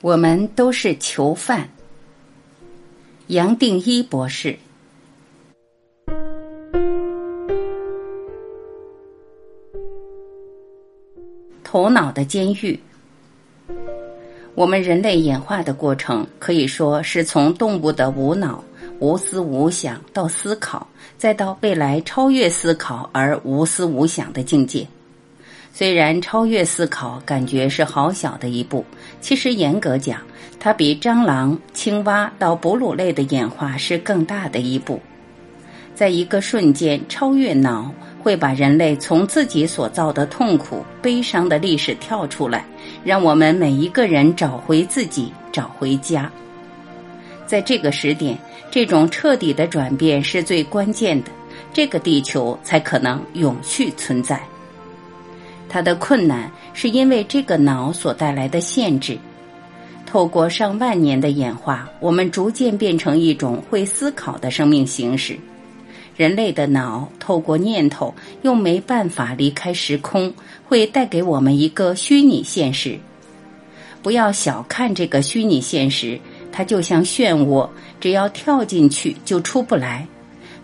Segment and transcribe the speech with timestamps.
[0.00, 1.68] 我们都是囚犯。
[3.26, 4.56] 杨定一博士，
[11.64, 12.78] 头脑的监狱。
[14.54, 18.62] 我们人类演化的过程，可以说是从动物的无脑、
[19.00, 20.86] 无思无想到思考，
[21.16, 24.86] 再到未来超越思考而无思无想的境界。
[25.78, 28.84] 虽然超越思考感觉是好小的一步，
[29.20, 30.20] 其实严格讲，
[30.58, 35.00] 它比蟑螂、青蛙到哺乳类的演化是更大的一步。
[35.94, 42.64] 在一个瞬间超越脑，会把人类从自己所造的痛苦、悲伤的历史跳出来，
[43.04, 46.28] 让我们每一个人找回自己，找回家。
[47.46, 48.36] 在这个时点，
[48.68, 51.30] 这种彻底的转变是最关键的，
[51.72, 54.42] 这个地球才可能永续存在。
[55.68, 59.18] 它的困难是因为这个脑所带来的限制。
[60.06, 65.38] 透过上万年的演化，我们逐渐变成一种会思考的生命形式。
[66.16, 70.32] 人类的脑透过念头又没办法离开时空，
[70.66, 72.98] 会带给我们一个虚拟现实。
[74.02, 76.18] 不要小看这个虚拟现实，
[76.50, 77.68] 它就像漩涡，
[78.00, 80.06] 只要跳进去就出不来。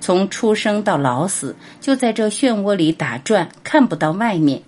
[0.00, 4.62] 从出生到老死，就在这漩涡里打转，看不到外面。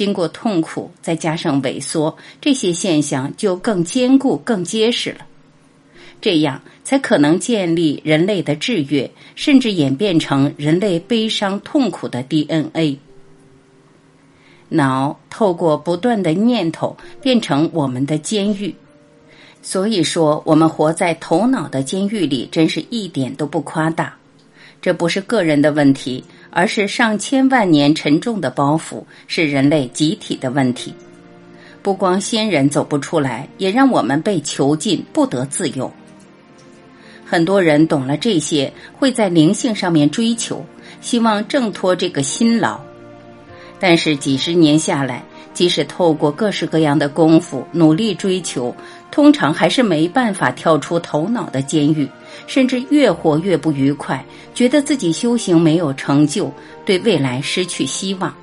[0.00, 5.26] 经过痛苦，再加上萎缩，这些现象就更坚固、更结实了。
[6.22, 12.98] 这样才可能建立人类的制约，甚至演变成人类悲伤痛苦的 DNA。
[14.70, 18.74] 脑透过不断的念头变成我们的监狱，
[19.60, 24.16] 所以说我们活在头脑的监狱里，真是一点都不夸大。
[24.80, 26.24] 这不是个人的问题。
[26.52, 30.92] 而是上千万年沉重的包袱，是人类集体的问题。
[31.80, 35.88] 不光先人走不出来，也让我们被囚禁，不得自由。
[37.24, 40.66] 很多人懂了这些，会在灵性上面追求，
[41.00, 42.80] 希望挣脱这个辛劳。
[43.78, 45.22] 但是几十年下来，
[45.54, 48.74] 即使透过各式各样的功夫努力追求，
[49.10, 52.08] 通常还是没办法跳出头脑的监狱。
[52.46, 56.50] 甚至越活越不愉快，觉得自己修行没有成就，
[56.84, 58.34] 对未来失去希望。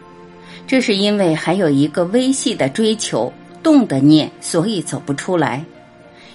[0.66, 3.32] 这是因为还有一个微细的追求
[3.64, 5.64] 动的念，所以走不出来。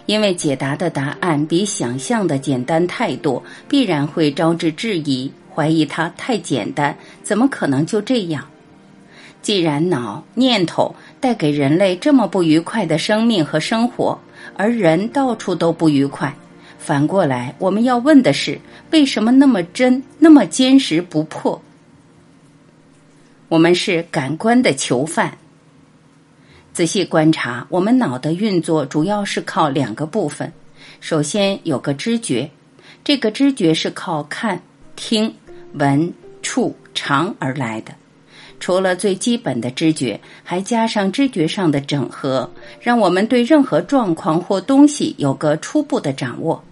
[0.07, 8.45] 因为解答的答案比想象的简单太多，必然会招致质疑，怀疑它太简单，怎么可能就这样？
[9.41, 14.19] 既然脑念头带给人类这么不愉快的生命和生活，
[14.57, 16.35] 而人到处都不愉快。
[16.79, 18.59] 反过来，我们要问的是：
[18.91, 21.63] 为什么那么真，那么坚实不破？
[23.49, 25.39] 我们是感官的囚犯。
[26.73, 30.53] 仔细观察，我们脑的运作主要是靠两个部分。
[30.99, 32.51] 首先有个知觉，
[33.05, 34.61] 这个知觉是靠看、
[34.97, 35.33] 听、
[35.75, 36.13] 闻、
[36.43, 37.95] 触、尝而来的。
[38.63, 42.49] 除了最基本的知觉，还加上知觉上的整合，
[42.81, 46.63] 让我们对任何状况或东西有个初步的掌握。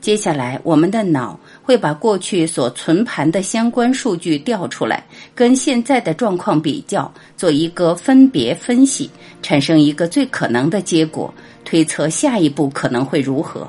[0.00, 5.04] 接下来，我们的脑会把过去所存盘的相关数据调出来，
[5.34, 9.10] 跟现在的状况比较，做一个分别分析，
[9.42, 11.34] 产生一个最可能的结果，
[11.64, 13.68] 推测下一步可能会如何。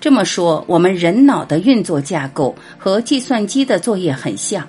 [0.00, 4.66] 这么说，我们人脑的运作架构和计算机的作业很像，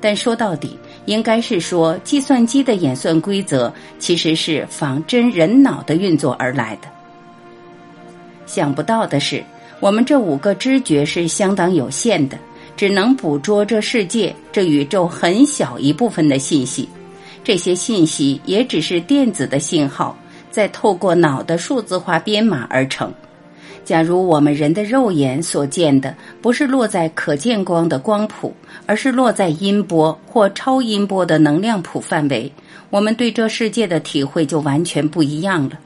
[0.00, 6.88] 但说到底，应该是说计算机的演算规则其实是仿真人脑的运作而来的。
[8.46, 9.42] 想不到的是。
[9.80, 12.36] 我们这五个知觉是相当有限的，
[12.76, 16.88] 只能捕捉这世界、这宇宙很小一部分的信息。
[17.44, 20.18] 这些信息也只是电子的信号，
[20.50, 23.14] 再透过脑的数字化编码而成。
[23.88, 28.54] 假如我们人的肉眼所见的不是落在可见光的光谱，
[28.84, 32.52] 而是落在音波或超音波的能量谱范围，
[32.90, 35.78] 我们对这世界的体会就完全不一样了。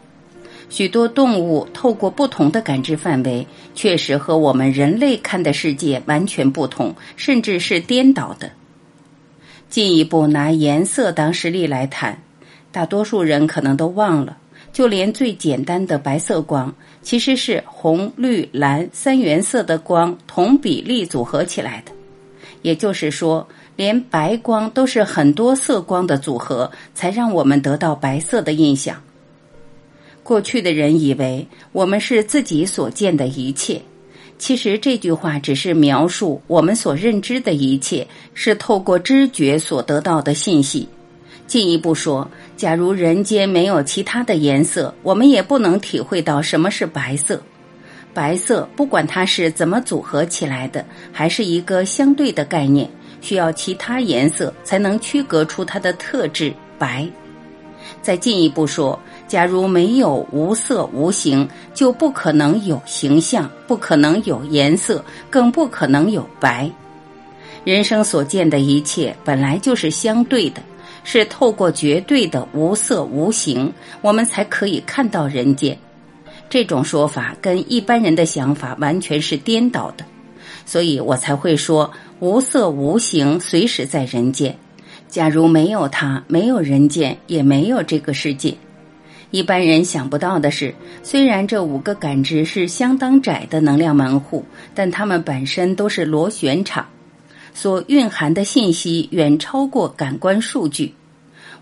[0.68, 8.50] 许多动物透过不同的感知范围，确实和我们人类看的世界完全不同，甚至是颠倒的。
[9.70, 12.20] 进一步拿颜色当实例来谈，
[12.72, 14.38] 大多数人可能都忘了，
[14.72, 21.92] 就连最简单的白色光，其实是红、绿、蓝三原色的光同比例组合起来的。
[22.62, 29.02] 也就是说，连白光都是很多色光的组合，才让我们得到白色的印象。
[30.22, 33.82] 过去的人以为我们是自己所见的一切，
[34.38, 40.86] 其实这句话只是描述我们所认知的一切是透过知觉所得到的信息。
[41.52, 42.26] 进一步说，
[42.56, 47.42] 假如人间没有其他的颜色，我们也不能体会到什么是白色。
[48.14, 50.82] 白色不管它是怎么组合起来的，
[51.12, 52.88] 还是一个相对的概念，
[53.20, 57.06] 需要其他颜色才能区隔出它的特质白。
[58.00, 58.98] 再进一步说，
[59.28, 66.70] 假如没有无色无形，就不可能有形象，不可能有颜色，更不可能有白。
[67.62, 70.62] 人生所见的一切本来就是相对的，
[71.04, 75.76] 是透过绝对的无色无形，我们才可以看到人间。
[76.48, 80.04] 这种说法跟一般人的想法完全是颠倒的，
[80.66, 81.90] 所以我才会说
[82.20, 84.56] 无色无形，随时在人间。
[85.08, 88.54] 假如没有它，没有人间，也没有这个世界。
[89.30, 94.44] 一般人想不到的是，虽然这五个感知是相当窄的能量门户，
[94.74, 96.86] 但它们本身都是螺旋场，
[97.54, 100.94] 所蕴含的信息远超过感官数据。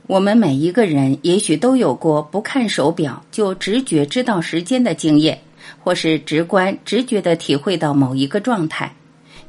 [0.07, 5.41] 我们每一个人也许都有过不看手表就直觉知道时间的经验，
[5.79, 8.93] 或是直观直觉的体会到某一个状态。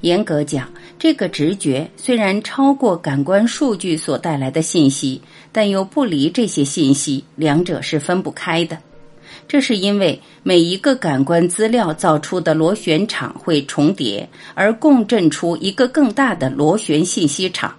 [0.01, 0.67] 严格讲，
[0.97, 5.21] 这个直觉虽然超过感官数据所带来的信息，
[5.51, 8.77] 但又不离这些信息，两者是分不开的。
[9.51, 17.75] 这是因为每一个感官资料造出的螺旋场会重叠，而共振出一个更大的螺旋信息场。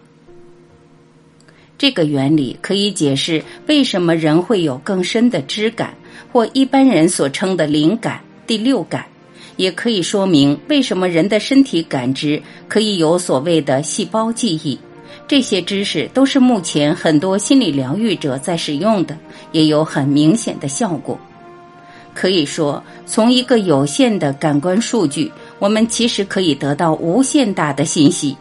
[1.78, 5.94] 这个原理可以解释为什么人会有更深的知感，
[6.30, 9.06] 或一般人所称的灵感、第六感。
[9.56, 14.78] 也可以说明为什么人的身体感知可以有所谓的细胞记忆。
[15.26, 19.16] 这些知识都是目前很多心理疗愈者在使用的，
[19.52, 21.18] 也有很明显的效果。
[22.14, 28.36] 可以说，从一个有限的感官数据，我们其实可以得到无限大的信息。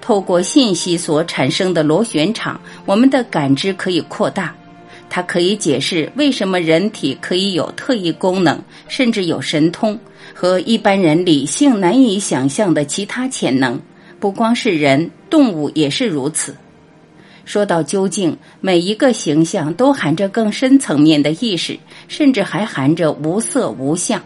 [0.00, 4.54] 透过信息所产生的螺旋场，我们的感知可以扩大。
[5.08, 9.98] 它可以解释为什么人体可以有特异功能，甚至有神通。
[10.34, 13.78] 和一般人理性难以想象的其他潜能，
[14.18, 16.56] 不光是人，动物也是如此。
[17.44, 21.78] 说到究竟，每一个形象都含着更深层面的意识，
[22.08, 24.22] 甚至还含着无色无相。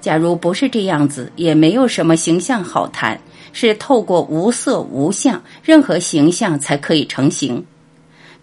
[0.00, 3.20] 假如不是这样子，也没有什么形象好谈。
[3.52, 7.64] 是透过无色无相，任何形象才可以成型。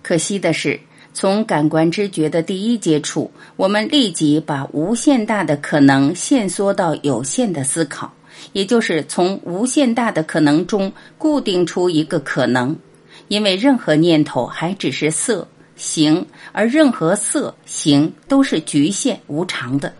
[0.01, 0.79] 可惜的是。
[1.13, 8.09] 从感官知觉的第一接触，我们立即把无限大的可能限缩到有限的思考，
[8.53, 12.73] 也就是从无限大的可能中固定出一个可能，
[13.31, 15.47] 因为任何念头还只是色
[15.77, 19.93] 形，而任何色形都是局限无常的。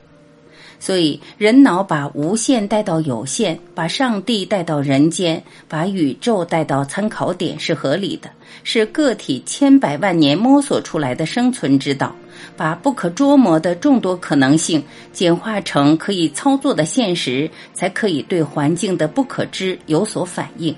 [0.81, 8.29] 所以，人脑把无限带到有限，把上帝带到人间，把宇宙带到参考点是合理的，
[8.65, 12.13] 是个体千百万年摸索出来的生存之道。
[12.57, 20.75] 把不可捉摸的众多可能性简化成可以操作的现实，才可以对环境的不可知有所反应。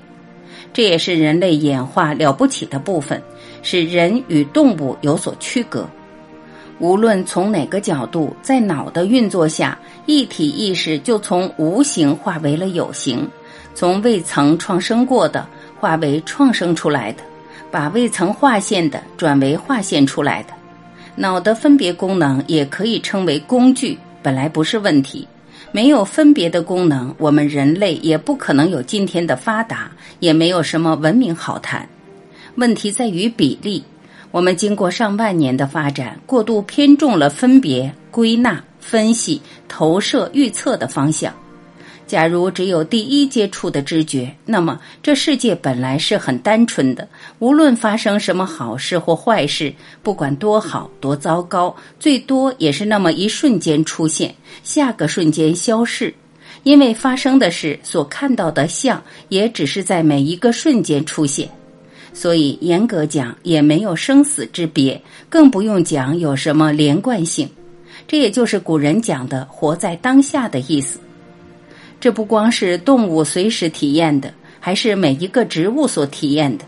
[0.74, 3.22] 这也是人类演化了不起的部分，
[3.62, 5.88] 使人与动物有所区隔。
[6.80, 9.78] 无论从哪个角度，在脑的运作下，
[10.08, 13.30] 一体意识就从无形化为了有形，
[13.76, 15.48] 从未曾创生过的
[15.80, 17.24] 化为创生出来的，
[17.70, 20.54] 把未曾划线的转为划线出来的。
[21.16, 25.28] 脑的分别功能也可以称为工具，本来不是问题。
[25.74, 31.90] 没有分别的功能，我们人类也不可能有今天的发达，也没有什么文明好谈。
[32.56, 33.84] 问题在于比例。
[34.30, 41.34] 我们经过上万年的发展，过度偏重了分别、归纳、分析、投射、预测的方向。
[42.14, 47.08] 假如只有第一接触的知觉，那么这世界本来是很单纯的。
[47.40, 56.14] 无论发生什么好事或坏事，不管多好多糟糕，最多也是那么一瞬间出现，下个瞬间消逝。
[56.62, 61.50] 因为发生的事所看到的像，也只是在每一个瞬间出现。
[62.14, 67.50] 所以，严格讲也没有生死之别，更不用讲有什么连贯性。
[68.08, 71.00] 这也就是古人讲的“活在当下”的意思。
[72.04, 76.66] 这不光是动物随时体验的，还是每一个植物所体验的。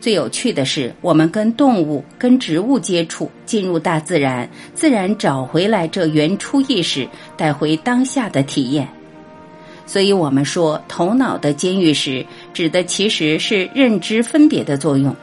[0.00, 7.06] 最有趣的是，我们跟动物、跟植物接触，进入大自然，自然找回来这原初意识，
[7.36, 8.88] 带回当下的体验。
[9.84, 15.14] 所以我们说，头脑的监狱时，指的其实是认知分别的作用，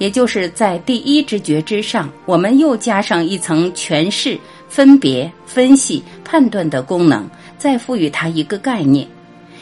[0.00, 7.28] 也就是在第一知觉之上，我们又加上一层诠释、分别、分析、判断的功能，
[7.58, 9.06] 再赋予它一个概念。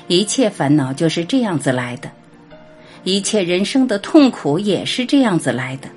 [0.07, 2.09] 一切烦恼就是这样子来的，
[3.03, 5.89] 一切人生的痛苦也是这样子来的。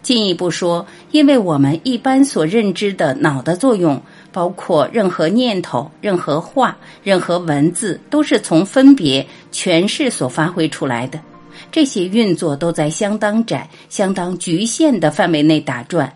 [0.00, 4.00] 进一步说，因为我们一般所认知的脑的作用，
[4.32, 11.20] 包括任何念头、任何话、任何文字，都是从分别、诠释所发挥出来的。
[11.70, 16.12] 这些运作都在相当窄、相当局限的范围内打转。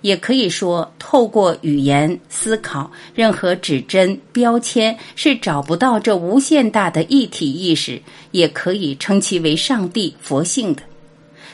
[0.00, 10.82] 也可以说，透过语言思考，任何指针、标签是找不到这无限大的一体意识，也可以称其为上帝、佛性的。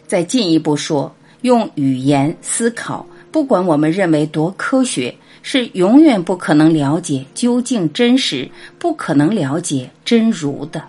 [0.07, 1.15] 再进一步说。
[1.43, 10.83] 用语言思考，不管我们认为多科学，是永远不可能了解究竟真实，不可能了解真如的。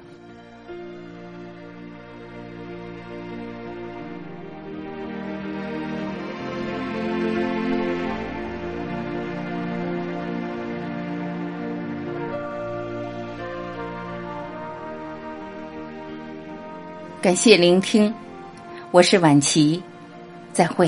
[17.25, 18.13] 感谢聆听，
[18.91, 19.81] 我是晚琪。
[20.53, 20.87] 再会。